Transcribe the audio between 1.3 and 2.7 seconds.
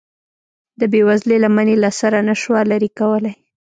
لمن یې له سره نشوه